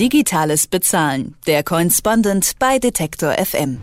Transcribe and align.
Digitales 0.00 0.66
Bezahlen. 0.66 1.34
Der 1.46 1.62
Correspondent 1.62 2.52
bei 2.58 2.78
Detektor 2.78 3.34
FM. 3.34 3.78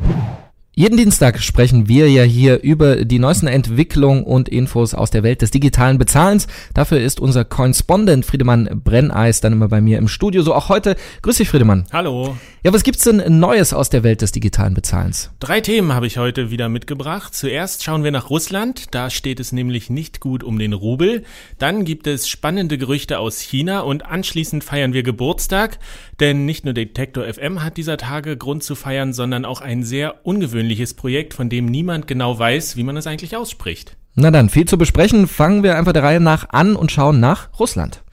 Jeden 0.80 0.96
Dienstag 0.96 1.40
sprechen 1.40 1.88
wir 1.88 2.08
ja 2.08 2.22
hier 2.22 2.62
über 2.62 3.04
die 3.04 3.18
neuesten 3.18 3.48
Entwicklungen 3.48 4.24
und 4.24 4.48
Infos 4.48 4.94
aus 4.94 5.10
der 5.10 5.24
Welt 5.24 5.42
des 5.42 5.50
digitalen 5.50 5.98
Bezahlens. 5.98 6.46
Dafür 6.76 7.00
ist 7.00 7.20
unser 7.20 7.46
Correspondent 7.46 8.28
Friedemann 8.28 8.70
Brenneis 8.84 9.42
dann 9.42 9.54
immer 9.54 9.70
bei 9.70 9.82
mir 9.82 9.98
im 9.98 10.08
Studio. 10.08 10.44
So 10.44 10.54
auch 10.54 10.70
heute. 10.70 10.96
Grüß 11.24 11.38
dich, 11.38 11.50
Friedemann. 11.50 11.88
Hallo. 11.92 12.38
Ja, 12.64 12.74
was 12.74 12.84
gibt's 12.84 13.06
denn 13.06 13.40
Neues 13.40 13.74
aus 13.74 13.90
der 13.90 14.04
Welt 14.04 14.22
des 14.22 14.34
digitalen 14.34 14.76
Bezahlens? 14.76 15.32
Drei 15.40 15.62
Themen 15.62 15.94
habe 15.94 16.06
ich 16.06 16.20
heute 16.20 16.52
wieder 16.52 16.70
mitgebracht. 16.70 17.34
Zuerst 17.34 17.84
schauen 17.84 18.04
wir 18.04 18.12
nach 18.12 18.30
Russland. 18.30 18.94
Da 18.94 19.10
steht 19.10 19.40
es 19.40 19.52
nämlich 19.52 19.90
nicht 19.90 20.20
gut 20.20 20.44
um 20.44 20.60
den 20.60 20.74
Rubel. 20.74 21.24
Dann 21.58 21.86
gibt 21.86 22.06
es 22.06 22.30
spannende 22.30 22.78
Gerüchte 22.78 23.18
aus 23.18 23.40
China 23.40 23.80
und 23.80 24.06
anschließend 24.06 24.64
feiern 24.64 24.94
wir 24.94 25.02
Geburtstag. 25.02 25.80
Denn 26.20 26.46
nicht 26.46 26.66
nur 26.66 26.76
Detektor 26.76 27.24
FM 27.24 27.64
hat 27.64 27.78
dieser 27.78 27.98
Tage 27.98 28.38
Grund 28.38 28.62
zu 28.62 28.76
feiern, 28.76 29.12
sondern 29.12 29.44
auch 29.44 29.62
ein 29.62 29.84
sehr 29.84 30.24
ungewöhnliches 30.24 30.67
ungewöhnliches 30.68 30.94
Projekt, 30.94 31.34
von 31.34 31.50
dem 31.50 31.66
niemand 31.66 32.08
genau 32.08 32.38
weiß, 32.38 32.76
wie 32.76 32.84
man 32.84 32.98
es 32.98 33.08
eigentlich 33.08 33.36
ausspricht. 33.36 33.96
Na 34.16 34.32
dann, 34.32 34.50
viel 34.50 34.66
zu 34.66 34.78
besprechen. 34.78 35.28
Fangen 35.28 35.64
wir 35.64 35.78
einfach 35.78 35.94
der 35.94 36.04
Reihe 36.04 36.20
nach 36.20 36.50
an 36.50 36.76
und 36.76 36.92
schauen 36.92 37.20
nach 37.20 37.50
Russland. 37.60 38.04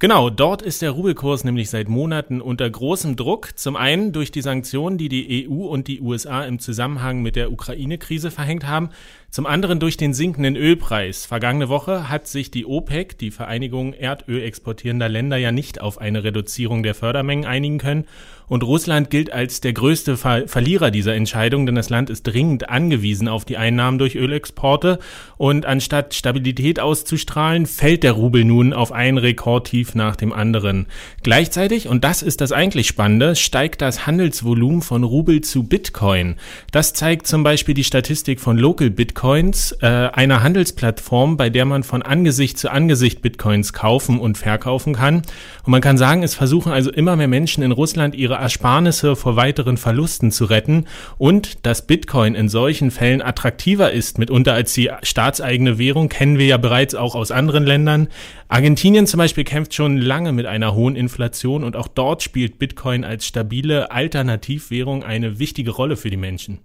Genau, 0.00 0.28
dort 0.28 0.60
ist 0.60 0.82
der 0.82 0.90
Rubelkurs 0.90 1.44
nämlich 1.44 1.70
seit 1.70 1.88
Monaten 1.88 2.40
unter 2.40 2.68
großem 2.68 3.16
Druck. 3.16 3.56
Zum 3.56 3.74
einen 3.74 4.12
durch 4.12 4.30
die 4.30 4.42
Sanktionen, 4.42 4.98
die 4.98 5.08
die 5.08 5.48
EU 5.48 5.66
und 5.66 5.88
die 5.88 6.00
USA 6.00 6.44
im 6.44 6.58
Zusammenhang 6.58 7.22
mit 7.22 7.36
der 7.36 7.50
Ukraine-Krise 7.50 8.30
verhängt 8.30 8.66
haben. 8.66 8.90
Zum 9.30 9.46
anderen 9.46 9.80
durch 9.80 9.96
den 9.96 10.12
sinkenden 10.12 10.56
Ölpreis. 10.56 11.26
Vergangene 11.26 11.68
Woche 11.68 12.08
hat 12.08 12.26
sich 12.26 12.50
die 12.50 12.66
OPEC, 12.66 13.16
die 13.18 13.30
Vereinigung 13.30 13.94
Erdöl 13.94 14.42
exportierender 14.42 15.08
Länder, 15.08 15.38
ja 15.38 15.52
nicht 15.52 15.80
auf 15.80 15.98
eine 15.98 16.22
Reduzierung 16.22 16.82
der 16.82 16.94
Fördermengen 16.94 17.46
einigen 17.46 17.78
können. 17.78 18.04
Und 18.48 18.62
Russland 18.62 19.10
gilt 19.10 19.32
als 19.32 19.60
der 19.60 19.72
größte 19.72 20.16
Ver 20.16 20.46
Verlierer 20.46 20.90
dieser 20.90 21.14
Entscheidung, 21.14 21.66
denn 21.66 21.74
das 21.74 21.90
Land 21.90 22.10
ist 22.10 22.24
dringend 22.24 22.68
angewiesen 22.68 23.28
auf 23.28 23.44
die 23.44 23.56
Einnahmen 23.56 23.98
durch 23.98 24.16
Ölexporte. 24.16 24.98
Und 25.36 25.66
anstatt 25.66 26.14
Stabilität 26.14 26.80
auszustrahlen, 26.80 27.66
fällt 27.66 28.02
der 28.02 28.12
Rubel 28.12 28.44
nun 28.44 28.72
auf 28.72 28.92
ein 28.92 29.18
Rekordtief 29.18 29.94
nach 29.94 30.16
dem 30.16 30.32
anderen. 30.32 30.86
Gleichzeitig, 31.22 31.88
und 31.88 32.04
das 32.04 32.22
ist 32.22 32.40
das 32.40 32.52
eigentlich 32.52 32.88
Spannende, 32.88 33.36
steigt 33.36 33.80
das 33.80 34.06
Handelsvolumen 34.06 34.82
von 34.82 35.04
Rubel 35.04 35.40
zu 35.40 35.62
Bitcoin. 35.62 36.36
Das 36.72 36.92
zeigt 36.92 37.26
zum 37.26 37.42
Beispiel 37.42 37.74
die 37.74 37.84
Statistik 37.84 38.40
von 38.40 38.58
Local 38.58 38.90
Bitcoin 38.90 39.04
Bitcoins, 39.04 39.72
äh, 39.80 39.86
einer 39.86 40.42
Handelsplattform, 40.42 41.36
bei 41.36 41.50
der 41.50 41.64
man 41.66 41.82
von 41.82 42.02
Angesicht 42.02 42.58
zu 42.58 42.70
Angesicht 42.70 43.22
Bitcoins 43.22 43.72
kaufen 43.72 44.18
und 44.18 44.36
verkaufen 44.36 44.94
kann. 44.94 45.16
Und 45.64 45.70
man 45.70 45.80
kann 45.80 45.98
sagen, 45.98 46.22
es 46.22 46.34
versuchen 46.34 46.72
also 46.72 46.90
immer 46.90 47.16
mehr 47.16 47.28
Menschen 47.28 47.62
in 47.62 47.70
Russland 47.70 48.14
ihre 48.14 48.33
Ersparnisse 48.36 49.16
vor 49.16 49.36
weiteren 49.36 49.76
Verlusten 49.76 50.30
zu 50.30 50.44
retten 50.44 50.86
und 51.18 51.66
dass 51.66 51.86
Bitcoin 51.86 52.34
in 52.34 52.48
solchen 52.48 52.90
Fällen 52.90 53.22
attraktiver 53.22 53.92
ist, 53.92 54.18
mitunter 54.18 54.54
als 54.54 54.72
die 54.72 54.90
staatseigene 55.02 55.78
Währung, 55.78 56.08
kennen 56.08 56.38
wir 56.38 56.46
ja 56.46 56.56
bereits 56.56 56.94
auch 56.94 57.14
aus 57.14 57.30
anderen 57.30 57.64
Ländern. 57.64 58.08
Argentinien 58.48 59.06
zum 59.06 59.18
Beispiel 59.18 59.44
kämpft 59.44 59.74
schon 59.74 59.98
lange 59.98 60.32
mit 60.32 60.46
einer 60.46 60.74
hohen 60.74 60.96
Inflation 60.96 61.64
und 61.64 61.76
auch 61.76 61.88
dort 61.88 62.22
spielt 62.22 62.58
Bitcoin 62.58 63.04
als 63.04 63.26
stabile 63.26 63.90
Alternativwährung 63.90 65.02
eine 65.02 65.38
wichtige 65.38 65.70
Rolle 65.70 65.96
für 65.96 66.10
die 66.10 66.16
Menschen. 66.16 66.58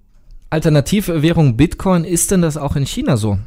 Alternativwährung 0.51 1.57
Bitcoin, 1.57 2.03
ist 2.03 2.31
denn 2.31 2.41
das 2.41 2.57
auch 2.57 2.75
in 2.75 2.85
China 2.85 3.17
so? 3.17 3.37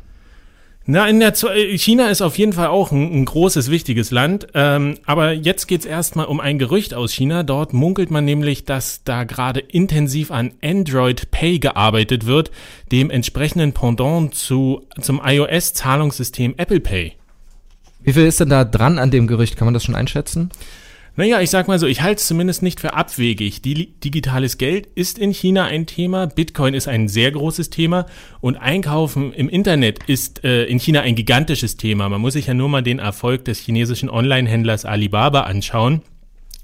Na, 0.84 1.06
in 1.06 1.20
der 1.20 1.32
äh, 1.44 1.78
China 1.78 2.08
ist 2.08 2.22
auf 2.22 2.36
jeden 2.38 2.52
Fall 2.52 2.66
auch 2.66 2.90
ein, 2.90 3.12
ein 3.12 3.24
großes, 3.24 3.70
wichtiges 3.70 4.10
Land. 4.10 4.48
Ähm, 4.54 4.96
aber 5.06 5.32
jetzt 5.32 5.66
geht's 5.68 5.86
erstmal 5.86 6.26
um 6.26 6.40
ein 6.40 6.58
Gerücht 6.58 6.92
aus 6.92 7.12
China. 7.12 7.44
Dort 7.44 7.72
munkelt 7.72 8.10
man 8.10 8.24
nämlich, 8.24 8.64
dass 8.64 9.04
da 9.04 9.22
gerade 9.24 9.60
intensiv 9.60 10.32
an 10.32 10.52
Android 10.62 11.30
Pay 11.30 11.60
gearbeitet 11.60 12.26
wird, 12.26 12.50
dem 12.90 13.10
entsprechenden 13.10 13.72
Pendant 13.72 14.34
zu, 14.34 14.82
zum 15.00 15.20
iOS-Zahlungssystem 15.24 16.54
Apple 16.56 16.80
Pay. 16.80 17.12
Wie 18.00 18.12
viel 18.12 18.26
ist 18.26 18.40
denn 18.40 18.48
da 18.48 18.64
dran 18.64 18.98
an 18.98 19.12
dem 19.12 19.28
Gerücht? 19.28 19.56
Kann 19.56 19.66
man 19.66 19.74
das 19.74 19.84
schon 19.84 19.94
einschätzen? 19.94 20.50
Naja, 21.14 21.42
ich 21.42 21.50
sag 21.50 21.68
mal 21.68 21.78
so, 21.78 21.86
ich 21.86 22.00
halte 22.00 22.20
es 22.20 22.26
zumindest 22.26 22.62
nicht 22.62 22.80
für 22.80 22.94
abwegig. 22.94 23.60
Die, 23.60 23.92
digitales 24.00 24.56
Geld 24.56 24.86
ist 24.94 25.18
in 25.18 25.32
China 25.32 25.66
ein 25.66 25.84
Thema, 25.84 26.26
Bitcoin 26.26 26.72
ist 26.72 26.88
ein 26.88 27.06
sehr 27.06 27.30
großes 27.30 27.68
Thema 27.68 28.06
und 28.40 28.56
Einkaufen 28.56 29.34
im 29.34 29.50
Internet 29.50 30.04
ist 30.06 30.42
äh, 30.42 30.64
in 30.64 30.80
China 30.80 31.02
ein 31.02 31.14
gigantisches 31.14 31.76
Thema. 31.76 32.08
Man 32.08 32.22
muss 32.22 32.32
sich 32.32 32.46
ja 32.46 32.54
nur 32.54 32.70
mal 32.70 32.82
den 32.82 32.98
Erfolg 32.98 33.44
des 33.44 33.58
chinesischen 33.58 34.08
Online-Händlers 34.08 34.86
Alibaba 34.86 35.42
anschauen. 35.42 36.00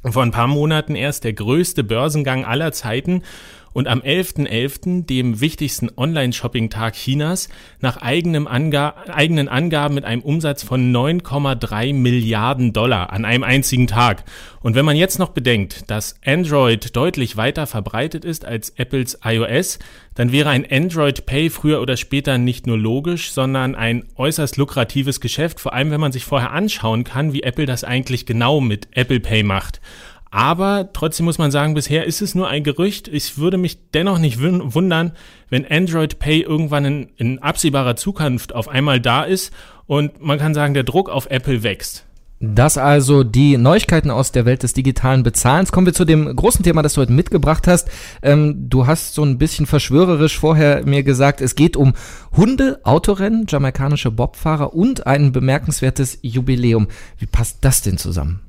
Vor 0.03 0.23
ein 0.23 0.31
paar 0.31 0.47
Monaten 0.47 0.95
erst 0.95 1.25
der 1.25 1.35
größte 1.35 1.85
Börsengang 1.85 2.47
aller 2.47 2.73
Zeiten 2.73 3.25
und 3.73 3.89
am 3.89 4.01
11.11., 4.01 4.47
.11., 4.49 5.07
dem 5.07 5.41
wichtigsten 5.41 5.91
Online-Shopping-Tag 5.97 6.95
Chinas, 6.95 7.49
nach 7.81 7.99
eigenem 7.99 8.47
Anga 8.47 8.95
eigenen 9.09 9.49
Angaben 9.49 9.95
mit 9.95 10.05
einem 10.05 10.23
Umsatz 10.23 10.63
von 10.63 10.93
9,3 10.93 11.95
Milliarden 11.95 12.73
Dollar 12.73 13.13
an 13.13 13.25
einem 13.25 13.45
einzigen 13.45 13.87
Tag. 13.87 14.25
Und 14.61 14.75
wenn 14.75 14.85
man 14.85 14.97
jetzt 14.97 15.19
noch 15.19 15.31
bedenkt, 15.31 15.91
dass 15.91 16.17
Android 16.25 16.97
deutlich 16.97 17.37
weiter 17.37 17.67
verbreitet 17.67 18.25
ist 18.25 18.45
als 18.45 18.71
Apples 18.71 19.19
iOS, 19.25 19.79
dann 20.15 20.33
wäre 20.33 20.51
ein 20.51 20.67
Android 20.69 21.27
Pay 21.27 21.49
früher 21.49 21.81
oder 21.81 21.97
später 21.97 22.39
nicht 22.39 22.67
nur 22.67 22.77
logisch, 22.77 23.31
sondern 23.31 23.77
ein 23.77 24.05
äußerst 24.17 24.57
lukratives 24.57 25.21
Geschäft, 25.21 25.61
vor 25.61 25.75
allem 25.75 25.93
wenn 25.93 26.01
man 26.01 26.11
sich 26.11 26.25
vorher 26.25 26.51
anschauen 26.51 27.05
kann, 27.05 27.33
wie 27.33 27.45
Apple 27.45 27.67
das 27.67 27.85
eigentlich 27.85 28.27
genau 28.27 28.61
mit 28.61 28.89
Apple 28.93 29.21
Pay 29.21 29.45
macht. 29.45 29.81
Aber 30.31 30.91
trotzdem 30.93 31.25
muss 31.25 31.39
man 31.39 31.51
sagen, 31.51 31.75
bisher 31.75 32.05
ist 32.05 32.21
es 32.21 32.35
nur 32.35 32.49
ein 32.49 32.65
Gerücht. 32.65 33.09
Ich 33.09 33.39
würde 33.39 33.57
mich 33.57 33.91
dennoch 33.93 34.19
nicht 34.19 34.41
wundern, 34.41 35.13
wenn 35.49 35.67
Android 35.67 36.19
Pay 36.19 36.43
irgendwann 36.43 36.85
in, 36.85 37.09
in 37.17 37.39
absehbarer 37.39 37.97
Zukunft 37.97 38.55
auf 38.55 38.69
einmal 38.69 39.01
da 39.01 39.25
ist 39.25 39.53
und 39.87 40.21
man 40.21 40.39
kann 40.39 40.55
sagen, 40.55 40.75
der 40.75 40.85
Druck 40.85 41.09
auf 41.09 41.31
Apple 41.31 41.63
wächst. 41.63 42.05
Das 42.41 42.79
also 42.79 43.25
die 43.25 43.57
Neuigkeiten 43.57 44.13
aus 44.13 44.31
der 44.31 44.45
Welt 44.45 44.63
des 44.63 44.73
digitalen 44.73 45.25
Bezahlens. 45.25 45.73
Kommen 45.73 45.87
wir 45.87 45.95
zu 45.95 46.05
dem 46.05 46.37
großen 46.37 46.63
Thema, 46.63 46.83
das 46.83 46.95
du 46.95 47.01
heute 47.01 47.13
mitgebracht 47.13 47.67
hast. 47.67 47.89
Ähm, 48.23 48.69
du 48.69 48.87
hast 48.87 49.15
so 49.15 49.25
ein 49.25 49.39
bisschen 49.39 49.67
verschwörerisch 49.67 50.39
vorher 50.39 50.87
mir 50.87 51.03
gesagt, 51.03 51.41
es 51.41 51.57
geht 51.57 51.77
um 51.77 51.95
Hunde, 52.37 52.79
Autorennen, 52.85 53.47
jamaikanische 53.49 54.13
Bobfahrer 54.13 54.73
und 54.73 55.05
ein 55.05 55.33
bemerkenswertes 55.33 56.21
Jubiläum. 56.23 56.87
Wie 57.19 57.27
passt 57.27 57.59
das 57.63 57.83
denn 57.83 57.99
zusammen? 57.99 58.41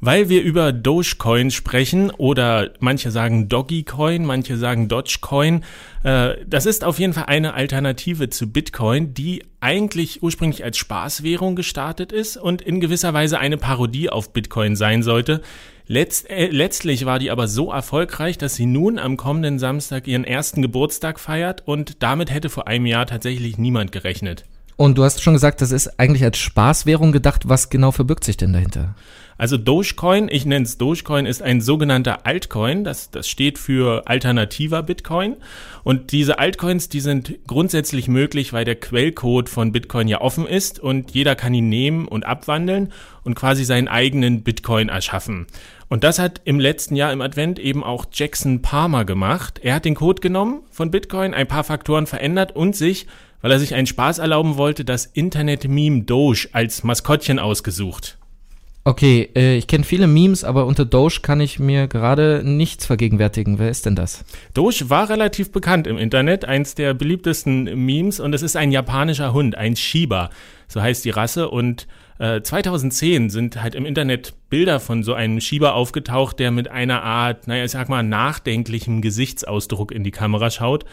Weil 0.00 0.28
wir 0.28 0.42
über 0.42 0.72
Dogecoin 0.72 1.50
sprechen 1.50 2.10
oder 2.10 2.70
manche 2.80 3.10
sagen 3.10 3.48
Doggycoin, 3.48 4.24
manche 4.24 4.56
sagen 4.56 4.88
Dogecoin. 4.88 5.64
Äh, 6.02 6.36
das 6.46 6.66
ist 6.66 6.84
auf 6.84 6.98
jeden 6.98 7.12
Fall 7.12 7.26
eine 7.26 7.54
Alternative 7.54 8.30
zu 8.30 8.50
Bitcoin, 8.50 9.14
die 9.14 9.44
eigentlich 9.60 10.22
ursprünglich 10.22 10.64
als 10.64 10.78
Spaßwährung 10.78 11.54
gestartet 11.54 12.12
ist 12.12 12.36
und 12.36 12.62
in 12.62 12.80
gewisser 12.80 13.12
Weise 13.12 13.38
eine 13.38 13.58
Parodie 13.58 14.08
auf 14.08 14.32
Bitcoin 14.32 14.74
sein 14.74 15.02
sollte. 15.02 15.42
Letzt, 15.86 16.30
äh, 16.30 16.46
letztlich 16.46 17.04
war 17.04 17.18
die 17.18 17.30
aber 17.30 17.48
so 17.48 17.70
erfolgreich, 17.70 18.38
dass 18.38 18.54
sie 18.54 18.66
nun 18.66 18.98
am 18.98 19.16
kommenden 19.16 19.58
Samstag 19.58 20.06
ihren 20.06 20.24
ersten 20.24 20.62
Geburtstag 20.62 21.20
feiert 21.20 21.66
und 21.66 22.02
damit 22.02 22.30
hätte 22.30 22.48
vor 22.48 22.68
einem 22.68 22.86
Jahr 22.86 23.06
tatsächlich 23.06 23.58
niemand 23.58 23.92
gerechnet. 23.92 24.44
Und 24.80 24.96
du 24.96 25.04
hast 25.04 25.22
schon 25.22 25.34
gesagt, 25.34 25.60
das 25.60 25.72
ist 25.72 26.00
eigentlich 26.00 26.24
als 26.24 26.38
Spaßwährung 26.38 27.12
gedacht. 27.12 27.46
Was 27.46 27.68
genau 27.68 27.92
verbirgt 27.92 28.24
sich 28.24 28.38
denn 28.38 28.54
dahinter? 28.54 28.94
Also 29.36 29.58
Dogecoin, 29.58 30.30
ich 30.30 30.46
nenne 30.46 30.64
es 30.64 30.78
Dogecoin, 30.78 31.26
ist 31.26 31.42
ein 31.42 31.60
sogenannter 31.60 32.24
Altcoin. 32.24 32.82
Das, 32.82 33.10
das 33.10 33.28
steht 33.28 33.58
für 33.58 34.08
alternativer 34.08 34.82
Bitcoin. 34.82 35.36
Und 35.84 36.12
diese 36.12 36.38
Altcoins, 36.38 36.88
die 36.88 37.00
sind 37.00 37.40
grundsätzlich 37.46 38.08
möglich, 38.08 38.54
weil 38.54 38.64
der 38.64 38.74
Quellcode 38.74 39.50
von 39.50 39.70
Bitcoin 39.70 40.08
ja 40.08 40.22
offen 40.22 40.46
ist 40.46 40.80
und 40.80 41.10
jeder 41.10 41.36
kann 41.36 41.52
ihn 41.52 41.68
nehmen 41.68 42.08
und 42.08 42.24
abwandeln 42.24 42.90
und 43.22 43.34
quasi 43.34 43.66
seinen 43.66 43.88
eigenen 43.88 44.42
Bitcoin 44.44 44.88
erschaffen. 44.88 45.46
Und 45.90 46.04
das 46.04 46.18
hat 46.18 46.40
im 46.44 46.58
letzten 46.58 46.96
Jahr 46.96 47.12
im 47.12 47.20
Advent 47.20 47.58
eben 47.58 47.84
auch 47.84 48.06
Jackson 48.10 48.62
Palmer 48.62 49.04
gemacht. 49.04 49.58
Er 49.62 49.74
hat 49.74 49.84
den 49.84 49.94
Code 49.94 50.22
genommen 50.22 50.62
von 50.70 50.90
Bitcoin, 50.90 51.34
ein 51.34 51.48
paar 51.48 51.64
Faktoren 51.64 52.06
verändert 52.06 52.56
und 52.56 52.74
sich 52.74 53.06
weil 53.42 53.52
er 53.52 53.58
sich 53.58 53.74
einen 53.74 53.86
Spaß 53.86 54.18
erlauben 54.18 54.56
wollte, 54.56 54.84
das 54.84 55.06
Internet-Meme 55.06 56.02
Doge 56.02 56.48
als 56.52 56.84
Maskottchen 56.84 57.38
ausgesucht. 57.38 58.18
Okay, 58.82 59.28
äh, 59.36 59.56
ich 59.56 59.66
kenne 59.66 59.84
viele 59.84 60.06
Memes, 60.06 60.42
aber 60.42 60.64
unter 60.64 60.86
Doge 60.86 61.20
kann 61.20 61.40
ich 61.40 61.58
mir 61.58 61.86
gerade 61.86 62.40
nichts 62.42 62.86
vergegenwärtigen. 62.86 63.58
Wer 63.58 63.68
ist 63.68 63.84
denn 63.84 63.94
das? 63.94 64.24
Doge 64.54 64.88
war 64.88 65.10
relativ 65.10 65.52
bekannt 65.52 65.86
im 65.86 65.98
Internet, 65.98 66.46
eins 66.46 66.74
der 66.74 66.94
beliebtesten 66.94 67.64
Memes 67.84 68.20
und 68.20 68.34
es 68.34 68.40
ist 68.40 68.56
ein 68.56 68.72
japanischer 68.72 69.34
Hund, 69.34 69.54
ein 69.54 69.76
Shiba, 69.76 70.30
so 70.66 70.80
heißt 70.80 71.04
die 71.04 71.10
Rasse 71.10 71.50
und 71.50 71.88
äh, 72.18 72.40
2010 72.40 73.28
sind 73.28 73.62
halt 73.62 73.74
im 73.74 73.84
Internet 73.84 74.32
Bilder 74.48 74.80
von 74.80 75.02
so 75.02 75.12
einem 75.12 75.40
Shiba 75.42 75.72
aufgetaucht, 75.72 76.38
der 76.38 76.50
mit 76.50 76.68
einer 76.68 77.02
Art, 77.02 77.48
naja, 77.48 77.64
ich 77.66 77.72
sag 77.72 77.90
mal, 77.90 78.02
nachdenklichem 78.02 79.02
Gesichtsausdruck 79.02 79.92
in 79.92 80.04
die 80.04 80.10
Kamera 80.10 80.50
schaut 80.50 80.86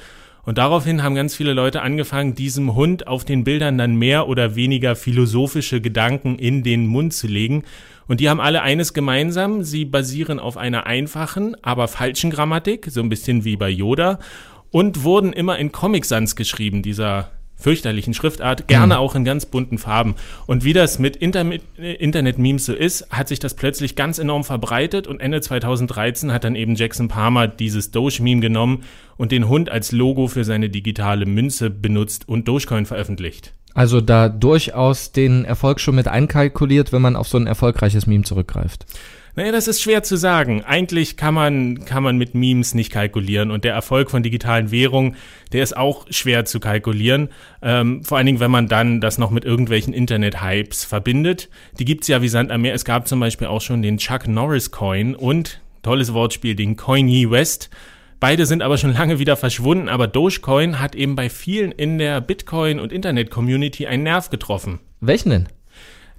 und 0.48 0.58
daraufhin 0.58 1.04
haben 1.04 1.14
ganz 1.14 1.36
viele 1.36 1.52
Leute 1.52 1.82
angefangen, 1.82 2.34
diesem 2.34 2.74
Hund 2.74 3.06
auf 3.06 3.26
den 3.26 3.44
Bildern 3.44 3.78
dann 3.78 3.98
mehr 3.98 4.30
oder 4.30 4.56
weniger 4.56 4.96
philosophische 4.96 5.82
Gedanken 5.82 6.40
in 6.40 6.64
den 6.64 6.88
Mund 6.88 7.14
zu 7.14 7.28
legen. 7.28 7.64
Und 8.08 8.22
die 8.22 8.30
haben 8.30 8.40
alle 8.40 8.62
eines 8.62 8.94
gemeinsam, 8.94 9.64
sie 9.64 9.84
basieren 9.84 10.40
auf 10.40 10.56
einer 10.56 10.86
einfachen, 10.86 11.58
aber 11.64 11.90
falschen 11.90 12.32
Grammatik, 12.32 12.88
so 12.90 13.02
ein 13.02 13.10
bisschen 13.10 13.44
wie 13.44 13.58
bei 13.58 13.68
Yoda, 13.68 14.20
und 14.72 15.04
wurden 15.04 15.34
immer 15.34 15.60
in 15.60 15.74
Comic 15.74 16.06
Sans 16.06 16.38
geschrieben, 16.38 16.82
dieser 16.82 17.30
fürchterlichen 17.58 18.14
Schriftart, 18.14 18.68
gerne 18.68 18.96
mhm. 18.96 19.00
auch 19.00 19.16
in 19.16 19.26
ganz 19.26 19.46
bunten 19.46 19.78
Farben. 19.78 20.16
Und 20.46 20.64
wie 20.64 20.74
das 20.74 21.00
mit 21.00 21.16
Internet, 21.16 21.64
Internet-Memes 21.78 22.66
so 22.66 22.74
ist, 22.74 23.10
hat 23.10 23.28
sich 23.28 23.40
das 23.40 23.56
plötzlich 23.56 23.96
ganz 23.96 24.20
enorm 24.20 24.44
verbreitet 24.44 25.08
und 25.08 25.20
Ende 25.20 25.42
2013 25.42 26.32
hat 26.32 26.44
dann 26.44 26.56
eben 26.56 26.76
Jackson 26.76 27.08
Palmer 27.08 27.48
dieses 27.48 27.92
Doge-Meme 27.92 28.42
genommen 28.42 28.84
und 29.18 29.32
den 29.32 29.50
Hund 29.50 29.70
als 29.70 29.92
Logo 29.92 30.28
für 30.28 30.44
seine 30.44 30.70
digitale 30.70 31.26
Münze 31.26 31.70
benutzt 31.70 32.30
und 32.30 32.48
Dogecoin 32.48 32.86
veröffentlicht. 32.86 33.54
Also 33.74 34.02
da 34.02 34.30
durchaus 34.30 35.12
den 35.12 35.46
Erfolg 35.46 35.80
schon 35.80 35.96
mit 35.96 36.08
einkalkuliert, 36.08 36.92
wenn 36.94 37.02
man 37.02 37.16
auf 37.16 37.28
so 37.28 37.38
ein 37.38 37.46
erfolgreiches 37.46 38.08
Meme 38.08 38.24
zurückgreift. 38.24 38.86
Naja, 39.38 39.52
das 39.52 39.68
ist 39.68 39.84
schwer 39.84 40.02
zu 40.02 40.16
sagen. 40.16 40.64
Eigentlich 40.64 41.16
kann 41.16 41.36
man, 41.36 41.86
kann 41.86 42.02
man 42.02 42.18
mit 42.18 42.34
Memes 42.34 42.74
nicht 42.74 42.92
kalkulieren 42.92 43.52
und 43.52 43.64
der 43.64 43.76
Erfolg 43.76 44.10
von 44.10 44.24
digitalen 44.24 44.72
Währungen, 44.72 45.16
der 45.54 45.62
ist 45.62 45.78
auch 45.78 46.08
schwer 46.10 46.46
zu 46.46 46.60
kalkulieren. 46.60 47.30
Ähm, 47.62 48.04
vor 48.04 48.18
allen 48.18 48.26
Dingen, 48.26 48.40
wenn 48.40 48.50
man 48.50 48.68
dann 48.68 49.00
das 49.00 49.20
noch 49.20 49.30
mit 49.30 49.46
irgendwelchen 49.46 49.94
Internet-Hypes 49.94 50.86
verbindet. 50.86 51.50
Die 51.78 51.86
gibt's 51.86 52.08
ja 52.08 52.24
wie 52.24 52.30
Sand 52.30 52.52
am 52.52 52.64
Meer. 52.64 52.74
Es 52.74 52.84
gab 52.84 53.08
zum 53.08 53.20
Beispiel 53.20 53.46
auch 53.46 53.62
schon 53.62 53.84
den 53.84 54.00
Chuck 54.00 54.28
Norris 54.28 54.72
Coin 54.72 55.14
und, 55.14 55.62
tolles 55.84 56.14
Wortspiel, 56.14 56.56
den 56.56 56.76
Coin 56.76 57.08
Ye 57.08 57.30
West. 57.30 57.70
Beide 58.20 58.48
sind 58.48 58.64
aber 58.64 58.80
schon 58.80 58.94
lange 58.94 59.20
wieder 59.20 59.38
verschwunden, 59.38 59.88
aber 59.88 60.08
Dogecoin 60.08 60.80
hat 60.80 60.96
eben 60.96 61.16
bei 61.16 61.30
vielen 61.30 61.72
in 61.72 62.00
der 62.00 62.22
Bitcoin- 62.22 62.80
und 62.80 62.92
Internet-Community 62.92 63.86
einen 63.86 64.02
Nerv 64.02 64.32
getroffen. 64.32 64.80
Welchen 65.00 65.30
denn? 65.30 65.48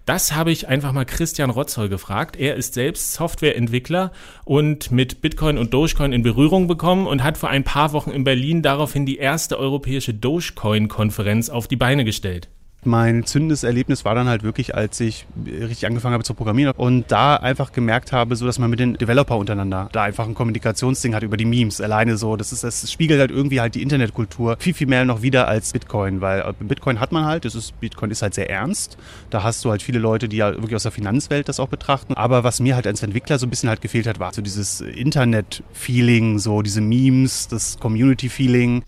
Das 0.09 0.35
habe 0.35 0.51
ich 0.51 0.69
einfach 0.69 0.93
mal 0.93 1.05
Christian 1.05 1.51
Rotzol 1.51 1.91
gefragt. 1.91 2.37
Er 2.37 2.57
ist 2.57 2.73
selbst 2.73 3.13
Softwareentwickler 3.13 4.11
und 4.47 4.91
mit 4.91 5.21
Bitcoin 5.21 5.59
und 5.59 5.75
Dogecoin 5.75 6.15
in 6.15 6.23
Berührung 6.23 6.67
bekommen 6.67 7.07
und 7.07 7.23
hat 7.23 7.37
vor 7.37 7.51
ein 7.51 7.63
paar 7.63 7.93
Wochen 7.93 8.11
in 8.11 8.25
Berlin 8.25 8.63
daraufhin 8.63 9.05
die 9.05 9.19
erste 9.19 9.59
europäische 9.59 10.15
Dogecoin-Konferenz 10.15 11.51
auf 11.51 11.69
die 11.69 11.77
Beine 11.77 12.07
gestellt. 12.07 12.49
Mein 12.85 13.25
zündendes 13.25 13.65
Erlebnis 13.65 14.05
war 14.05 14.15
dann 14.15 14.29
halt 14.29 14.45
wirklich, 14.45 14.75
als 14.77 15.01
ich 15.01 15.27
richtig 15.47 15.87
angefangen 15.87 16.15
habe 16.15 16.23
zu 16.23 16.35
programmieren 16.35 16.73
und 16.77 17.11
da 17.11 17.35
einfach 17.35 17.73
gemerkt 17.73 18.13
habe, 18.13 18.37
so 18.37 18.47
dass 18.47 18.61
man 18.61 18.71
mit 18.71 18.79
den 18.79 18.95
Developer 18.95 19.37
untereinander 19.37 19.89
da 19.91 20.05
einfach 20.05 20.29
ein 20.29 20.35
Kommunikationsding 20.35 21.13
hat 21.13 21.25
über 21.25 21.37
die 21.37 21.45
Memes 21.45 21.81
alleine 21.81 22.17
so. 22.17 22.37
Das 22.37 22.53
ist, 22.53 22.63
das 22.63 22.91
spiegelt 22.91 23.19
halt 23.19 23.33
irgendwie 23.33 23.61
halt 23.61 23.75
die 23.75 23.83
Internetkultur 23.83 24.57
viel, 24.61 24.75
viel 24.75 24.87
mehr 24.87 25.05
noch 25.05 25.23
wieder 25.23 25.49
als 25.49 25.73
Bitcoin, 25.73 26.21
weil 26.21 26.41
äh, 26.41 26.53
Bitcoin 26.61 27.01
hat 27.01 27.11
man 27.11 27.25
halt, 27.25 27.45
das 27.45 27.57
ist, 27.57 27.79
Bitcoin 27.81 28.13
ist 28.13 28.23
halt 28.23 28.35
sehr 28.35 28.49
ernst. 28.49 28.97
Da 29.31 29.43
hast 29.43 29.65
du 29.65 29.71
halt 29.71 29.83
viele 29.83 29.99
Leute, 29.99 30.29
die 30.29 30.37
ja 30.37 30.55
wirklich 30.55 30.77
aus 30.77 30.85
der 30.85 30.93
Finanzwelt 30.93 31.49
das 31.49 31.59
auch 31.59 31.69
betrachten. 31.69 32.15
Aber 32.15 32.45
was 32.45 32.61
mir 32.61 32.77
halt 32.77 32.87
als 32.87 33.03
Entwickler 33.03 33.41
so 33.41 33.47
ein 33.47 33.51
bisschen 33.51 33.69
halt 33.69 33.81
gefehlt 33.81 34.07
hat, 34.07 34.21
war 34.21 34.33
so 34.33 34.41
dieses 34.41 34.81
Internet-Feeling, 34.81 36.39
so 36.39 36.63
diese 36.63 36.81
Memes, 36.81 37.49
das 37.49 37.79
Community-Feeling. 37.81 38.85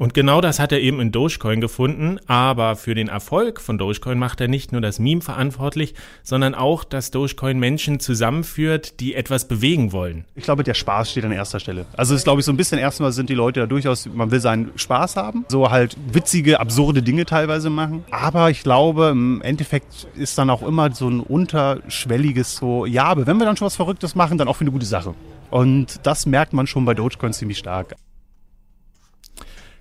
Und 0.00 0.14
genau 0.14 0.40
das 0.40 0.58
hat 0.58 0.72
er 0.72 0.80
eben 0.80 0.98
in 0.98 1.12
Dogecoin 1.12 1.60
gefunden, 1.60 2.18
aber 2.26 2.76
für 2.76 2.94
den 2.94 3.08
Erfolg 3.08 3.60
von 3.60 3.76
Dogecoin 3.76 4.18
macht 4.18 4.40
er 4.40 4.48
nicht 4.48 4.72
nur 4.72 4.80
das 4.80 4.98
Meme 4.98 5.20
verantwortlich, 5.20 5.94
sondern 6.22 6.54
auch, 6.54 6.84
dass 6.84 7.10
Dogecoin 7.10 7.58
Menschen 7.58 8.00
zusammenführt, 8.00 8.98
die 9.00 9.14
etwas 9.14 9.46
bewegen 9.46 9.92
wollen. 9.92 10.24
Ich 10.36 10.44
glaube, 10.44 10.64
der 10.64 10.72
Spaß 10.72 11.10
steht 11.10 11.26
an 11.26 11.32
erster 11.32 11.60
Stelle. 11.60 11.84
Also 11.98 12.14
ist, 12.14 12.24
glaube 12.24 12.40
ich, 12.40 12.46
so 12.46 12.52
ein 12.52 12.56
bisschen 12.56 12.78
erstmal 12.78 13.12
sind 13.12 13.28
die 13.28 13.34
Leute 13.34 13.60
da 13.60 13.66
durchaus, 13.66 14.06
man 14.06 14.30
will 14.30 14.40
seinen 14.40 14.70
Spaß 14.74 15.16
haben, 15.16 15.44
so 15.48 15.70
halt 15.70 15.98
witzige, 16.10 16.60
absurde 16.60 17.02
Dinge 17.02 17.26
teilweise 17.26 17.68
machen. 17.68 18.02
Aber 18.10 18.48
ich 18.48 18.62
glaube, 18.62 19.08
im 19.08 19.42
Endeffekt 19.42 20.08
ist 20.14 20.38
dann 20.38 20.48
auch 20.48 20.62
immer 20.62 20.90
so 20.94 21.10
ein 21.10 21.20
unterschwelliges 21.20 22.56
so, 22.56 22.86
ja, 22.86 23.04
aber 23.04 23.26
wenn 23.26 23.36
wir 23.36 23.44
dann 23.44 23.58
schon 23.58 23.66
was 23.66 23.76
Verrücktes 23.76 24.14
machen, 24.14 24.38
dann 24.38 24.48
auch 24.48 24.56
für 24.56 24.64
eine 24.64 24.72
gute 24.72 24.86
Sache. 24.86 25.14
Und 25.50 26.00
das 26.04 26.24
merkt 26.24 26.54
man 26.54 26.66
schon 26.66 26.86
bei 26.86 26.94
Dogecoin 26.94 27.34
ziemlich 27.34 27.58
stark. 27.58 27.96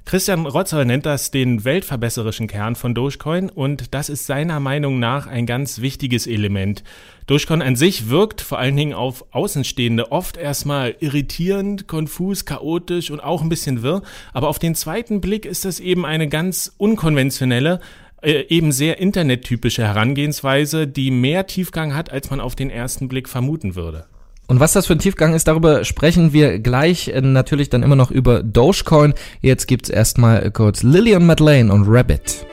Christian 0.09 0.47
Rotzer 0.47 0.85
nennt 0.85 1.05
das 1.05 1.29
den 1.29 1.65
weltverbesserischen 1.65 2.47
Kern 2.47 2.75
von 2.75 2.95
Dogecoin 2.95 3.51
und 3.51 3.93
das 3.93 4.09
ist 4.09 4.25
seiner 4.25 4.59
Meinung 4.59 4.97
nach 4.97 5.27
ein 5.27 5.45
ganz 5.45 5.81
wichtiges 5.81 6.25
Element. 6.25 6.83
Dogecoin 7.27 7.61
an 7.61 7.75
sich 7.75 8.09
wirkt 8.09 8.41
vor 8.41 8.57
allen 8.57 8.75
Dingen 8.75 8.95
auf 8.95 9.23
Außenstehende 9.35 10.11
oft 10.11 10.35
erstmal 10.35 10.95
irritierend, 10.99 11.87
konfus, 11.87 12.45
chaotisch 12.45 13.11
und 13.11 13.19
auch 13.19 13.43
ein 13.43 13.49
bisschen 13.49 13.83
wirr, 13.83 14.01
aber 14.33 14.47
auf 14.47 14.57
den 14.57 14.73
zweiten 14.73 15.21
Blick 15.21 15.45
ist 15.45 15.63
das 15.63 15.79
eben 15.79 16.07
eine 16.07 16.27
ganz 16.27 16.73
unkonventionelle, 16.77 17.79
äh, 18.23 18.47
eben 18.47 18.71
sehr 18.71 18.97
internettypische 18.97 19.83
Herangehensweise, 19.83 20.87
die 20.87 21.11
mehr 21.11 21.45
Tiefgang 21.45 21.93
hat, 21.93 22.11
als 22.11 22.31
man 22.31 22.39
auf 22.39 22.55
den 22.55 22.71
ersten 22.71 23.09
Blick 23.09 23.29
vermuten 23.29 23.75
würde. 23.75 24.07
Und 24.49 24.59
was 24.59 24.73
das 24.73 24.87
für 24.87 24.93
ein 24.93 24.99
Tiefgang 24.99 25.35
ist, 25.35 25.47
darüber 25.47 25.85
sprechen 25.85 26.33
wir 26.33 26.57
gleich 26.57 27.09
äh, 27.09 27.21
natürlich 27.21 27.69
dann 27.69 27.83
immer 27.83 27.95
noch 27.95 28.09
über 28.09 28.41
Dogecoin. 28.41 29.13
Jetzt 29.41 29.67
gibt's 29.67 29.89
erstmal 29.89 30.49
kurz 30.49 30.81
Lillian 30.81 31.25
Madeleine 31.27 31.71
und 31.71 31.85
Rabbit. 31.87 32.47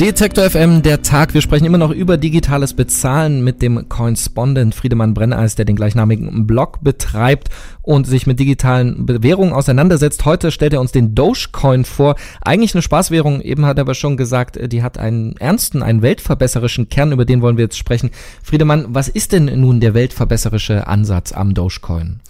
Detektor 0.00 0.50
FM, 0.50 0.82
der 0.82 1.02
Tag. 1.02 1.34
Wir 1.34 1.40
sprechen 1.40 1.64
immer 1.64 1.78
noch 1.78 1.90
über 1.90 2.16
digitales 2.16 2.74
Bezahlen 2.74 3.42
mit 3.42 3.62
dem 3.62 3.88
Coinspondent 3.88 4.74
Friedemann 4.74 5.14
Brenneis, 5.14 5.54
der 5.54 5.64
den 5.64 5.76
gleichnamigen 5.76 6.46
Blog 6.46 6.78
betreibt 6.82 7.48
und 7.80 8.06
sich 8.06 8.26
mit 8.26 8.38
digitalen 8.38 9.08
Währungen 9.22 9.52
auseinandersetzt. 9.52 10.24
Heute 10.24 10.50
stellt 10.50 10.72
er 10.72 10.80
uns 10.80 10.92
den 10.92 11.14
Dogecoin 11.14 11.84
vor. 11.84 12.16
Eigentlich 12.40 12.74
eine 12.74 12.82
Spaßwährung, 12.82 13.40
eben 13.40 13.64
hat 13.66 13.78
er 13.78 13.82
aber 13.82 13.94
schon 13.94 14.16
gesagt, 14.16 14.58
die 14.72 14.82
hat 14.82 14.98
einen 14.98 15.36
ernsten, 15.36 15.82
einen 15.82 16.02
weltverbesserischen 16.02 16.88
Kern, 16.88 17.12
über 17.12 17.24
den 17.24 17.40
wollen 17.40 17.56
wir 17.56 17.64
jetzt 17.64 17.78
sprechen. 17.78 18.10
Friedemann, 18.42 18.86
was 18.88 19.08
ist 19.08 19.32
denn 19.32 19.46
nun 19.60 19.80
der 19.80 19.94
weltverbesserische 19.94 20.86
Ansatz 20.86 21.32
am 21.32 21.54
Dogecoin? 21.54 22.20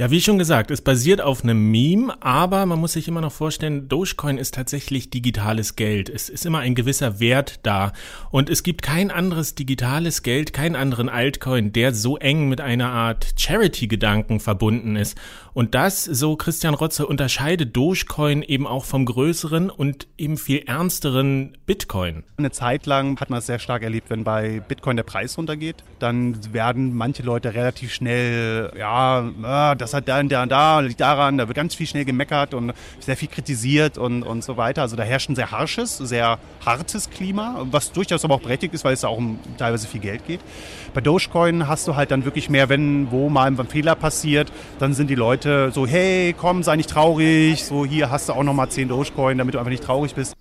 Ja, 0.00 0.12
wie 0.12 0.20
schon 0.20 0.38
gesagt, 0.38 0.70
es 0.70 0.80
basiert 0.80 1.20
auf 1.20 1.42
einem 1.42 1.72
Meme, 1.72 2.14
aber 2.22 2.66
man 2.66 2.78
muss 2.78 2.92
sich 2.92 3.08
immer 3.08 3.20
noch 3.20 3.32
vorstellen, 3.32 3.88
Dogecoin 3.88 4.38
ist 4.38 4.54
tatsächlich 4.54 5.10
digitales 5.10 5.74
Geld. 5.74 6.08
Es 6.08 6.28
ist 6.28 6.46
immer 6.46 6.60
ein 6.60 6.76
gewisser 6.76 7.18
Wert 7.18 7.58
da. 7.64 7.90
Und 8.30 8.48
es 8.48 8.62
gibt 8.62 8.82
kein 8.82 9.10
anderes 9.10 9.56
digitales 9.56 10.22
Geld, 10.22 10.52
keinen 10.52 10.76
anderen 10.76 11.08
Altcoin, 11.08 11.72
der 11.72 11.94
so 11.94 12.16
eng 12.16 12.48
mit 12.48 12.60
einer 12.60 12.92
Art 12.92 13.34
Charity-Gedanken 13.36 14.38
verbunden 14.38 14.94
ist. 14.94 15.18
Und 15.52 15.74
das, 15.74 16.04
so 16.04 16.36
Christian 16.36 16.74
Rotze, 16.74 17.04
unterscheidet 17.04 17.76
Dogecoin 17.76 18.42
eben 18.42 18.68
auch 18.68 18.84
vom 18.84 19.04
größeren 19.04 19.68
und 19.68 20.06
eben 20.16 20.36
viel 20.36 20.58
ernsteren 20.58 21.58
Bitcoin. 21.66 22.22
Eine 22.36 22.52
Zeit 22.52 22.86
lang 22.86 23.18
hat 23.18 23.30
man 23.30 23.40
es 23.40 23.46
sehr 23.46 23.58
stark 23.58 23.82
erlebt, 23.82 24.10
wenn 24.10 24.22
bei 24.22 24.60
Bitcoin 24.60 24.94
der 24.94 25.02
Preis 25.02 25.36
runtergeht, 25.36 25.82
dann 25.98 26.38
werden 26.54 26.94
manche 26.94 27.24
Leute 27.24 27.54
relativ 27.54 27.92
schnell, 27.92 28.72
ja, 28.78 29.28
ah, 29.42 29.74
das 29.88 29.94
hat 29.94 30.08
da 30.08 30.20
und 30.20 30.30
da 30.30 30.42
und 30.42 30.50
da, 30.50 30.80
liegt 30.80 31.00
daran, 31.00 31.38
da 31.38 31.48
wird 31.48 31.56
ganz 31.56 31.74
viel 31.74 31.86
schnell 31.86 32.04
gemeckert 32.04 32.54
und 32.54 32.72
sehr 33.00 33.16
viel 33.16 33.28
kritisiert 33.28 33.98
und, 33.98 34.22
und 34.22 34.44
so 34.44 34.56
weiter. 34.56 34.82
Also 34.82 34.96
da 34.96 35.02
herrscht 35.02 35.30
ein 35.30 35.34
sehr 35.34 35.50
harsches, 35.50 35.98
sehr 35.98 36.38
hartes 36.64 37.10
Klima, 37.10 37.66
was 37.70 37.92
durchaus 37.92 38.24
aber 38.24 38.34
auch 38.34 38.40
berechtigt 38.40 38.74
ist, 38.74 38.84
weil 38.84 38.94
es 38.94 39.00
da 39.00 39.08
auch 39.08 39.18
um 39.18 39.38
teilweise 39.56 39.86
viel 39.86 40.00
Geld 40.00 40.26
geht. 40.26 40.40
Bei 40.94 41.00
Dogecoin 41.00 41.68
hast 41.68 41.88
du 41.88 41.96
halt 41.96 42.10
dann 42.10 42.24
wirklich 42.24 42.50
mehr, 42.50 42.68
wenn 42.68 43.10
wo 43.10 43.28
mal 43.28 43.46
ein 43.46 43.68
Fehler 43.68 43.94
passiert, 43.94 44.52
dann 44.78 44.94
sind 44.94 45.08
die 45.08 45.14
Leute 45.14 45.70
so, 45.72 45.86
hey, 45.86 46.34
komm, 46.38 46.62
sei 46.62 46.76
nicht 46.76 46.90
traurig, 46.90 47.64
so 47.64 47.84
hier 47.84 48.10
hast 48.10 48.28
du 48.28 48.34
auch 48.34 48.44
nochmal 48.44 48.68
10 48.68 48.88
Dogecoin, 48.88 49.38
damit 49.38 49.54
du 49.54 49.58
einfach 49.58 49.70
nicht 49.70 49.84
traurig 49.84 50.14
bist. 50.14 50.34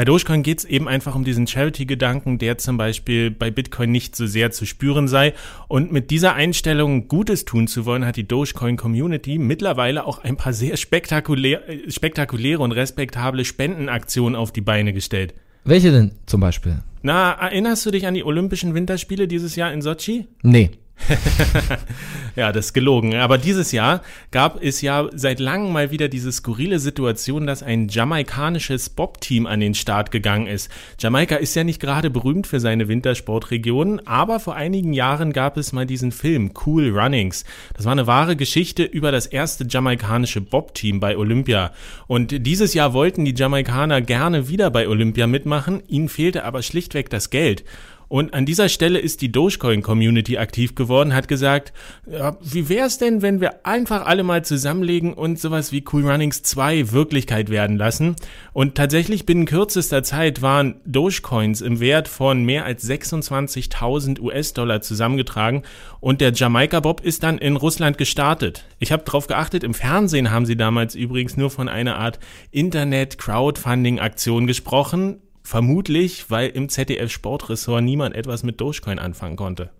Bei 0.00 0.06
Dogecoin 0.06 0.42
geht 0.42 0.60
es 0.60 0.64
eben 0.64 0.88
einfach 0.88 1.14
um 1.14 1.24
diesen 1.24 1.46
Charity-Gedanken, 1.46 2.38
der 2.38 2.56
zum 2.56 2.78
Beispiel 2.78 3.30
bei 3.30 3.50
Bitcoin 3.50 3.92
nicht 3.92 4.16
so 4.16 4.26
sehr 4.26 4.50
zu 4.50 4.64
spüren 4.64 5.08
sei. 5.08 5.34
Und 5.68 5.92
mit 5.92 6.10
dieser 6.10 6.32
Einstellung 6.32 7.06
Gutes 7.06 7.44
tun 7.44 7.66
zu 7.66 7.84
wollen, 7.84 8.06
hat 8.06 8.16
die 8.16 8.26
Dogecoin-Community 8.26 9.36
mittlerweile 9.36 10.06
auch 10.06 10.24
ein 10.24 10.38
paar 10.38 10.54
sehr 10.54 10.78
spektakulär, 10.78 11.68
äh, 11.68 11.90
spektakuläre 11.90 12.62
und 12.62 12.72
respektable 12.72 13.44
Spendenaktionen 13.44 14.36
auf 14.36 14.52
die 14.52 14.62
Beine 14.62 14.94
gestellt. 14.94 15.34
Welche 15.64 15.90
denn 15.90 16.12
zum 16.24 16.40
Beispiel? 16.40 16.78
Na, 17.02 17.32
erinnerst 17.32 17.84
du 17.84 17.90
dich 17.90 18.06
an 18.06 18.14
die 18.14 18.24
Olympischen 18.24 18.72
Winterspiele 18.72 19.28
dieses 19.28 19.54
Jahr 19.54 19.70
in 19.70 19.82
Sochi? 19.82 20.28
Nee. 20.42 20.70
ja, 22.36 22.52
das 22.52 22.66
ist 22.66 22.72
gelogen. 22.72 23.14
Aber 23.14 23.38
dieses 23.38 23.72
Jahr 23.72 24.02
gab 24.30 24.62
es 24.62 24.80
ja 24.80 25.08
seit 25.12 25.40
langem 25.40 25.72
mal 25.72 25.90
wieder 25.90 26.08
diese 26.08 26.32
skurrile 26.32 26.78
Situation, 26.78 27.46
dass 27.46 27.62
ein 27.62 27.88
jamaikanisches 27.88 28.90
Bob-Team 28.90 29.46
an 29.46 29.60
den 29.60 29.74
Start 29.74 30.10
gegangen 30.10 30.46
ist. 30.46 30.70
Jamaika 30.98 31.36
ist 31.36 31.54
ja 31.54 31.64
nicht 31.64 31.80
gerade 31.80 32.10
berühmt 32.10 32.46
für 32.46 32.60
seine 32.60 32.88
Wintersportregionen, 32.88 34.06
aber 34.06 34.40
vor 34.40 34.54
einigen 34.54 34.92
Jahren 34.92 35.32
gab 35.32 35.56
es 35.56 35.72
mal 35.72 35.86
diesen 35.86 36.12
Film 36.12 36.52
Cool 36.64 36.90
Runnings. 36.90 37.44
Das 37.74 37.84
war 37.84 37.92
eine 37.92 38.06
wahre 38.06 38.36
Geschichte 38.36 38.84
über 38.84 39.12
das 39.12 39.26
erste 39.26 39.66
jamaikanische 39.68 40.40
Bob-Team 40.40 41.00
bei 41.00 41.16
Olympia. 41.16 41.72
Und 42.06 42.46
dieses 42.46 42.74
Jahr 42.74 42.92
wollten 42.92 43.24
die 43.24 43.34
Jamaikaner 43.34 44.00
gerne 44.00 44.48
wieder 44.48 44.70
bei 44.70 44.88
Olympia 44.88 45.26
mitmachen, 45.26 45.82
ihnen 45.88 46.08
fehlte 46.08 46.44
aber 46.44 46.62
schlichtweg 46.62 47.10
das 47.10 47.30
Geld. 47.30 47.64
Und 48.10 48.34
an 48.34 48.44
dieser 48.44 48.68
Stelle 48.68 48.98
ist 48.98 49.20
die 49.20 49.30
Dogecoin-Community 49.30 50.36
aktiv 50.36 50.74
geworden, 50.74 51.14
hat 51.14 51.28
gesagt, 51.28 51.72
ja, 52.10 52.36
wie 52.42 52.68
wäre 52.68 52.88
es 52.88 52.98
denn, 52.98 53.22
wenn 53.22 53.40
wir 53.40 53.64
einfach 53.64 54.04
alle 54.04 54.24
mal 54.24 54.44
zusammenlegen 54.44 55.14
und 55.14 55.38
sowas 55.38 55.70
wie 55.70 55.84
Cool 55.92 56.10
Runnings 56.10 56.42
2 56.42 56.90
Wirklichkeit 56.90 57.50
werden 57.50 57.76
lassen? 57.76 58.16
Und 58.52 58.74
tatsächlich 58.74 59.26
binnen 59.26 59.44
kürzester 59.46 60.02
Zeit 60.02 60.42
waren 60.42 60.80
Dogecoins 60.84 61.60
im 61.60 61.78
Wert 61.78 62.08
von 62.08 62.42
mehr 62.42 62.64
als 62.64 62.84
26.000 62.84 64.18
US-Dollar 64.18 64.80
zusammengetragen 64.80 65.62
und 66.00 66.20
der 66.20 66.32
Jamaika 66.32 66.80
Bob 66.80 67.02
ist 67.02 67.22
dann 67.22 67.38
in 67.38 67.54
Russland 67.54 67.96
gestartet. 67.96 68.64
Ich 68.80 68.90
habe 68.90 69.04
darauf 69.04 69.28
geachtet, 69.28 69.62
im 69.62 69.72
Fernsehen 69.72 70.32
haben 70.32 70.46
sie 70.46 70.56
damals 70.56 70.96
übrigens 70.96 71.36
nur 71.36 71.50
von 71.50 71.68
einer 71.68 71.96
Art 71.96 72.18
Internet-Crowdfunding-Aktion 72.50 74.48
gesprochen 74.48 75.20
Vermutlich, 75.50 76.26
weil 76.30 76.50
im 76.50 76.68
ZDF 76.68 77.10
Sportressort 77.10 77.82
niemand 77.82 78.14
etwas 78.14 78.44
mit 78.44 78.60
Dogecoin 78.60 79.00
anfangen 79.00 79.34
konnte. 79.34 79.70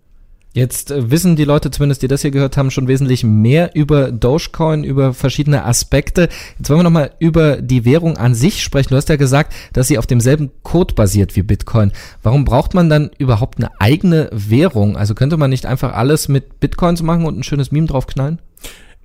Jetzt 0.51 0.91
äh, 0.91 1.09
wissen 1.09 1.37
die 1.37 1.45
Leute, 1.45 1.71
zumindest 1.71 2.01
die 2.01 2.09
das 2.09 2.23
hier 2.23 2.31
gehört 2.31 2.57
haben, 2.57 2.71
schon 2.71 2.89
wesentlich 2.89 3.23
mehr 3.23 3.73
über 3.73 4.11
Dogecoin, 4.11 4.83
über 4.83 5.13
verschiedene 5.13 5.63
Aspekte. 5.63 6.27
Jetzt 6.57 6.69
wollen 6.69 6.79
wir 6.79 6.83
nochmal 6.83 7.11
über 7.19 7.61
die 7.61 7.85
Währung 7.85 8.17
an 8.17 8.35
sich 8.35 8.61
sprechen. 8.61 8.89
Du 8.89 8.97
hast 8.97 9.07
ja 9.07 9.15
gesagt, 9.15 9.53
dass 9.71 9.87
sie 9.87 9.97
auf 9.97 10.07
demselben 10.07 10.51
Code 10.63 10.93
basiert 10.93 11.37
wie 11.37 11.41
Bitcoin. 11.41 11.93
Warum 12.21 12.43
braucht 12.43 12.73
man 12.73 12.89
dann 12.89 13.09
überhaupt 13.17 13.59
eine 13.59 13.71
eigene 13.79 14.29
Währung? 14.33 14.97
Also 14.97 15.15
könnte 15.15 15.37
man 15.37 15.51
nicht 15.51 15.65
einfach 15.65 15.93
alles 15.93 16.27
mit 16.27 16.59
Bitcoins 16.59 17.01
machen 17.01 17.25
und 17.25 17.39
ein 17.39 17.43
schönes 17.43 17.71
Meme 17.71 17.87
draufknallen? 17.87 18.41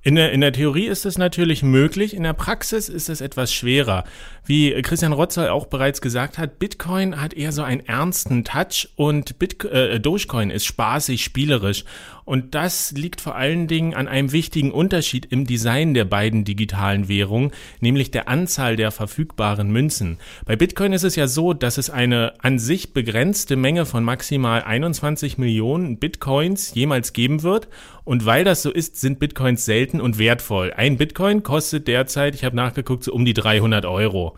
In 0.07 0.15
der, 0.15 0.31
in 0.31 0.39
der 0.39 0.53
Theorie 0.53 0.85
ist 0.85 1.05
es 1.05 1.17
natürlich 1.17 1.63
möglich, 1.63 2.15
in 2.15 2.23
der 2.23 2.31
Praxis 2.31 2.87
ist 2.87 3.09
es 3.09 3.19
etwas 3.19 3.51
schwerer. 3.51 4.05
Wie 4.45 4.81
Christian 4.81 5.11
Rotzer 5.11 5.51
auch 5.51 5.65
bereits 5.65 5.99
gesagt 5.99 6.37
hat, 6.37 6.59
Bitcoin 6.59 7.19
hat 7.19 7.33
eher 7.33 7.51
so 7.51 7.61
einen 7.61 7.85
ernsten 7.85 8.45
Touch 8.45 8.87
und 8.95 9.37
Bit 9.37 9.65
äh, 9.65 9.99
Dogecoin 9.99 10.49
ist 10.49 10.63
spaßig, 10.63 11.25
spielerisch. 11.25 11.83
Und 12.27 12.55
das 12.55 12.91
liegt 12.91 13.21
vor 13.21 13.35
allen 13.35 13.67
Dingen 13.67 13.93
an 13.93 14.09
einem 14.09 14.33
wichtigen 14.33 14.71
Unterschied 14.71 15.27
im 15.27 15.47
Design 15.47 15.93
der 15.93 16.03
beiden 16.03 16.43
digitalen 16.43 17.07
Währungen, 17.07 17.51
nämlich 17.79 18.11
der 18.11 18.27
Anzahl 18.27 18.75
der 18.75 18.91
verfügbaren 18.91 19.71
Münzen. 19.71 20.17
Bei 20.45 20.57
Bitcoin 20.57 20.91
ist 20.91 21.05
es 21.05 21.15
ja 21.15 21.29
so, 21.29 21.53
dass 21.53 21.77
es 21.77 21.89
eine 21.89 22.33
an 22.39 22.59
sich 22.59 22.91
begrenzte 22.91 23.55
Menge 23.55 23.85
von 23.85 24.03
maximal 24.03 24.61
21 24.61 25.37
Millionen 25.37 25.99
Bitcoins 25.99 26.73
jemals 26.73 27.13
geben 27.13 27.43
wird. 27.43 27.69
Und 28.03 28.25
weil 28.25 28.43
das 28.43 28.61
so 28.61 28.71
ist, 28.71 28.99
sind 28.99 29.19
Bitcoins 29.19 29.63
selten 29.63 30.01
und 30.01 30.19
wertvoll. 30.19 30.73
Ein 30.75 30.97
Bitcoin 30.97 31.43
kostet 31.43 31.87
derzeit, 31.87 32.35
ich 32.35 32.43
habe 32.43 32.57
nachgeguckt, 32.57 33.05
so 33.05 33.13
um 33.13 33.23
die 33.23 33.33
300 33.33 33.85
Euro. 33.85 34.35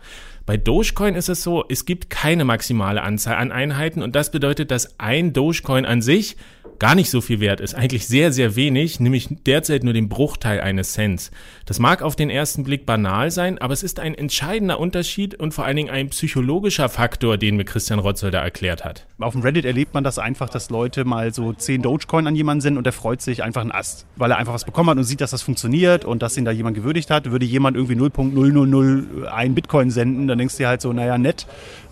Bei 0.50 0.56
Dogecoin 0.56 1.14
ist 1.14 1.28
es 1.28 1.44
so, 1.44 1.64
es 1.68 1.84
gibt 1.84 2.10
keine 2.10 2.44
maximale 2.44 3.02
Anzahl 3.02 3.36
an 3.36 3.52
Einheiten 3.52 4.02
und 4.02 4.16
das 4.16 4.32
bedeutet, 4.32 4.72
dass 4.72 4.98
ein 4.98 5.32
Dogecoin 5.32 5.86
an 5.86 6.02
sich 6.02 6.36
gar 6.80 6.94
nicht 6.94 7.10
so 7.10 7.20
viel 7.20 7.40
wert 7.40 7.60
ist, 7.60 7.74
eigentlich 7.74 8.08
sehr, 8.08 8.32
sehr 8.32 8.56
wenig, 8.56 9.00
nämlich 9.00 9.28
derzeit 9.46 9.84
nur 9.84 9.92
den 9.92 10.08
Bruchteil 10.08 10.60
eines 10.60 10.94
Cents. 10.94 11.30
Das 11.66 11.78
mag 11.78 12.00
auf 12.02 12.16
den 12.16 12.30
ersten 12.30 12.64
Blick 12.64 12.86
banal 12.86 13.30
sein, 13.30 13.58
aber 13.58 13.74
es 13.74 13.82
ist 13.82 14.00
ein 14.00 14.14
entscheidender 14.14 14.80
Unterschied 14.80 15.34
und 15.34 15.52
vor 15.52 15.66
allen 15.66 15.76
Dingen 15.76 15.90
ein 15.90 16.08
psychologischer 16.08 16.88
Faktor, 16.88 17.36
den 17.36 17.56
mir 17.56 17.66
Christian 17.66 17.98
Rotzoll 17.98 18.30
da 18.30 18.42
erklärt 18.42 18.84
hat. 18.84 19.06
Auf 19.18 19.34
dem 19.34 19.42
Reddit 19.42 19.66
erlebt 19.66 19.92
man 19.92 20.02
das 20.02 20.18
einfach, 20.18 20.48
dass 20.48 20.70
Leute 20.70 21.04
mal 21.04 21.34
so 21.34 21.52
10 21.52 21.82
Dogecoin 21.82 22.26
an 22.26 22.34
jemanden 22.34 22.62
sind 22.62 22.78
und 22.78 22.84
der 22.84 22.94
freut 22.94 23.20
sich 23.20 23.42
einfach 23.42 23.60
ein 23.60 23.72
Ast, 23.72 24.06
weil 24.16 24.30
er 24.30 24.38
einfach 24.38 24.54
was 24.54 24.64
bekommen 24.64 24.88
hat 24.88 24.96
und 24.96 25.04
sieht, 25.04 25.20
dass 25.20 25.32
das 25.32 25.42
funktioniert 25.42 26.06
und 26.06 26.22
dass 26.22 26.38
ihn 26.38 26.46
da 26.46 26.50
jemand 26.50 26.76
gewürdigt 26.76 27.10
hat. 27.10 27.30
Würde 27.30 27.44
jemand 27.44 27.76
irgendwie 27.76 27.94
0.0001 27.94 29.52
Bitcoin 29.52 29.90
senden, 29.90 30.28
dann 30.28 30.39
denkst 30.40 30.56
du 30.56 30.64
dir 30.64 30.68
halt 30.68 30.80
so, 30.80 30.92
naja, 30.92 31.18
nett, 31.18 31.46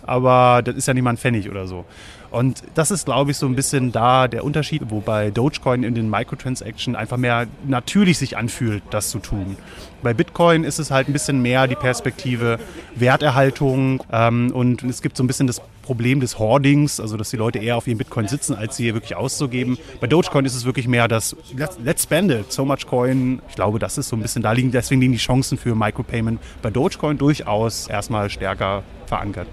aber 0.05 0.61
das 0.63 0.75
ist 0.75 0.87
ja 0.87 0.93
nicht 0.93 1.03
mal 1.03 1.11
ein 1.11 1.17
Pfennig 1.17 1.49
oder 1.49 1.67
so. 1.67 1.85
Und 2.31 2.63
das 2.75 2.91
ist, 2.91 3.05
glaube 3.05 3.31
ich, 3.31 3.37
so 3.37 3.47
ein 3.47 3.55
bisschen 3.55 3.91
da 3.91 4.27
der 4.27 4.43
Unterschied, 4.43 4.83
wobei 4.89 5.31
Dogecoin 5.31 5.83
in 5.83 5.95
den 5.95 6.09
Microtransaction 6.09 6.95
einfach 6.95 7.17
mehr 7.17 7.47
natürlich 7.67 8.19
sich 8.19 8.37
anfühlt, 8.37 8.83
das 8.91 9.09
zu 9.09 9.19
tun. 9.19 9.57
Bei 10.03 10.13
Bitcoin 10.13 10.63
ist 10.63 10.79
es 10.79 10.91
halt 10.91 11.09
ein 11.09 11.13
bisschen 11.13 11.41
mehr 11.41 11.67
die 11.67 11.75
Perspektive 11.75 12.59
Werterhaltung 12.95 14.03
ähm, 14.11 14.51
und 14.51 14.83
es 14.83 15.01
gibt 15.01 15.17
so 15.17 15.23
ein 15.23 15.27
bisschen 15.27 15.47
das 15.47 15.61
Problem 15.89 16.19
des 16.19 16.37
Hoardings, 16.37 16.99
also 16.99 17.17
dass 17.17 17.31
die 17.31 17.37
Leute 17.37 17.57
eher 17.57 17.75
auf 17.75 17.87
ihren 17.87 17.97
Bitcoin 17.97 18.27
sitzen, 18.27 18.53
als 18.53 18.77
sie 18.77 18.83
hier 18.83 18.93
wirklich 18.93 19.15
auszugeben. 19.15 19.79
Bei 19.99 20.05
Dogecoin 20.05 20.45
ist 20.45 20.53
es 20.53 20.63
wirklich 20.63 20.87
mehr 20.87 21.07
das 21.07 21.35
let's, 21.83 22.03
spend 22.03 22.29
it, 22.29 22.51
so 22.51 22.63
much 22.63 22.85
coin. 22.85 23.41
Ich 23.49 23.55
glaube, 23.55 23.79
das 23.79 23.97
ist 23.97 24.09
so 24.09 24.15
ein 24.15 24.21
bisschen 24.21 24.43
da 24.43 24.51
liegen, 24.51 24.69
deswegen 24.69 25.01
liegen 25.01 25.13
die 25.13 25.17
Chancen 25.17 25.57
für 25.57 25.73
Micropayment 25.73 26.39
bei 26.61 26.69
Dogecoin 26.69 27.17
durchaus 27.17 27.87
erstmal 27.87 28.29
stärker 28.29 28.83
verankert. 29.07 29.47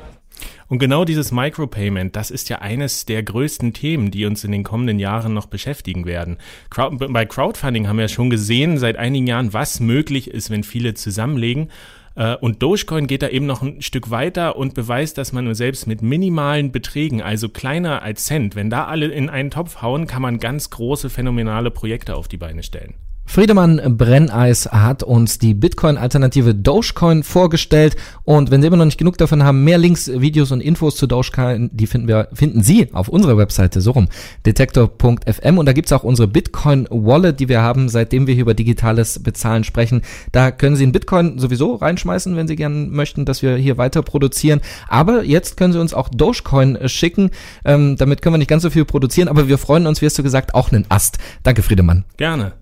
Und 0.69 0.79
genau 0.79 1.07
dieses 1.07 1.33
Micropayment, 1.33 2.15
das 2.17 2.31
ist 2.31 2.51
ja 2.51 2.59
eines 2.59 3.07
der 3.07 3.23
größten 3.23 3.73
Themen, 3.73 4.11
die 4.11 4.27
uns 4.27 4.45
in 4.45 4.53
den 4.53 4.63
kommenden 4.63 4.99
Jahren 4.99 5.33
noch 5.33 5.47
beschäftigen 5.47 6.05
werden. 6.05 6.37
Crowd, 6.69 6.99
bei 6.99 7.25
Crowdfunding 7.25 7.89
haben 7.89 7.97
wir 7.97 8.09
schon 8.09 8.29
gesehen 8.29 8.77
seit 8.77 8.99
einigen 8.99 9.27
Jahren, 9.27 9.55
was 9.55 9.81
möglich 9.81 10.31
ist, 10.31 10.51
wenn 10.51 10.65
viele 10.65 10.93
zusammenlegen. 10.93 11.71
Äh, 12.17 12.37
und 12.37 12.63
Dogecoin 12.63 13.07
geht 13.07 13.23
da 13.23 13.29
eben 13.29 13.47
noch 13.47 13.63
ein 13.63 13.81
Stück 13.83 14.11
weiter 14.11 14.57
und 14.57 14.75
beweist, 14.75 15.19
dass 15.19 15.33
man 15.33 15.45
nur 15.45 15.55
selbst 15.55 15.87
mit 15.87 16.03
minimalen 16.03 16.73
Beträgen, 16.73 17.23
also 17.23 17.49
kleiner 17.49 18.03
als 18.03 18.25
Cent, 18.25 18.57
wenn 18.57 18.71
da 18.71 18.87
alle 18.87 19.07
in 19.07 19.31
einen 19.31 19.51
Topf 19.51 19.83
hauen, 19.83 20.07
kann 20.07 20.23
man 20.23 20.39
ganz 20.39 20.71
große, 20.71 21.11
phänomenale 21.11 21.71
Projekte 21.71 22.17
auf 22.17 22.27
die 22.27 22.39
Beine 22.39 22.63
stellen. 22.63 22.95
Friedemann 23.27 23.99
Brenneis 23.99 24.67
hat 24.67 25.03
uns 25.03 25.39
die 25.39 25.53
Bitcoin-Alternative 25.53 26.55
Dogecoin 26.55 27.23
vorgestellt 27.23 27.97
und 28.25 28.51
wenn 28.51 28.63
Sie 28.63 28.69
immer 28.69 28.77
noch 28.77 28.85
nicht 28.87 28.99
genug 28.99 29.19
davon 29.19 29.43
haben, 29.43 29.65
mehr 29.65 29.79
Links, 29.79 30.09
Videos 30.09 30.53
und 30.53 30.61
Infos 30.61 30.97
zu 30.97 31.07
Dogecoin, 31.07 31.69
die 31.73 31.87
finden 31.87 32.09
wir, 32.09 32.29
finden 32.33 32.63
Sie 32.63 32.93
auf 32.95 33.09
unserer 33.09 33.37
Webseite, 33.37 33.81
so 33.81 33.91
rum, 33.91 34.09
detektor.fm 34.47 35.59
und 35.59 35.67
da 35.67 35.73
gibt's 35.73 35.93
auch 35.93 36.05
unsere 36.05 36.29
Bitcoin-Wallet, 36.29 37.39
die 37.39 37.49
wir 37.49 37.61
haben, 37.61 37.89
seitdem 37.89 38.27
wir 38.27 38.35
hier 38.35 38.43
über 38.43 38.55
digitales 38.55 39.19
Bezahlen 39.19 39.65
sprechen. 39.65 40.03
Da 40.33 40.51
können 40.51 40.77
Sie 40.77 40.85
einen 40.85 40.93
Bitcoin 40.93 41.39
sowieso 41.39 41.75
reinschmeißen, 41.75 42.37
wenn 42.37 42.49
Sie 42.49 42.57
gerne 42.57 42.87
möchten, 42.87 43.25
dass 43.25 43.43
wir 43.43 43.57
hier 43.57 43.77
weiter 43.77 44.03
produzieren, 44.03 44.61
aber 44.89 45.25
jetzt 45.25 45.57
können 45.57 45.73
Sie 45.73 45.81
uns 45.81 45.93
auch 45.93 46.09
Dogecoin 46.09 46.89
schicken, 46.89 47.31
ähm, 47.65 47.97
damit 47.97 48.23
können 48.23 48.35
wir 48.35 48.39
nicht 48.39 48.49
ganz 48.49 48.63
so 48.63 48.71
viel 48.71 48.85
produzieren, 48.85 49.29
aber 49.29 49.49
wir 49.49 49.59
freuen 49.59 49.87
uns, 49.87 50.01
wie 50.01 50.07
hast 50.07 50.19
du 50.19 50.23
gesagt, 50.23 50.55
auch 50.55 50.71
einen 50.71 50.87
Ast. 50.89 51.19
Danke, 51.43 51.63
Friedemann. 51.63 52.05
Gerne. 52.17 52.53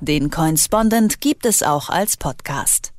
Den 0.00 0.30
Coinspondent 0.30 1.20
gibt 1.20 1.44
es 1.46 1.62
auch 1.62 1.88
als 1.88 2.16
Podcast. 2.16 2.92